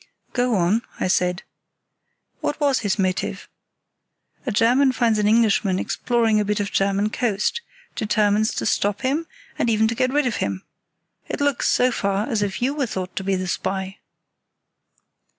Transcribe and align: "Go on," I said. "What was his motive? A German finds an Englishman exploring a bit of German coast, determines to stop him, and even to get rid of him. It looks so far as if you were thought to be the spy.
"Go 0.33 0.55
on," 0.55 0.81
I 0.99 1.07
said. 1.07 1.43
"What 2.39 2.59
was 2.59 2.79
his 2.79 2.97
motive? 2.97 3.47
A 4.47 4.51
German 4.51 4.91
finds 4.93 5.19
an 5.19 5.27
Englishman 5.27 5.77
exploring 5.77 6.39
a 6.39 6.43
bit 6.43 6.59
of 6.59 6.71
German 6.71 7.11
coast, 7.11 7.61
determines 7.95 8.51
to 8.55 8.65
stop 8.65 9.01
him, 9.03 9.27
and 9.59 9.69
even 9.69 9.87
to 9.89 9.93
get 9.93 10.11
rid 10.11 10.25
of 10.25 10.37
him. 10.37 10.65
It 11.27 11.39
looks 11.39 11.69
so 11.69 11.91
far 11.91 12.27
as 12.27 12.41
if 12.41 12.63
you 12.63 12.73
were 12.73 12.87
thought 12.87 13.15
to 13.15 13.23
be 13.23 13.35
the 13.35 13.45
spy. 13.47 13.99